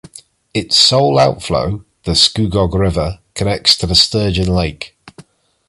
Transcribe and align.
Its 0.51 0.75
sole 0.77 1.19
outflow, 1.19 1.85
the 2.05 2.13
Scugog 2.15 2.73
River, 2.73 3.19
connects 3.35 3.77
to 3.77 3.93
Sturgeon 3.93 4.47
Lake. 4.51 4.97